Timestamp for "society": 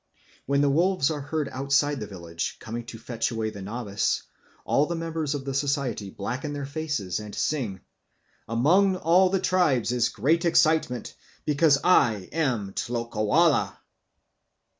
5.53-6.09